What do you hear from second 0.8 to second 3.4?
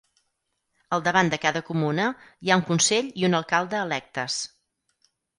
Al davant de cada comuna hi ha un Consell i un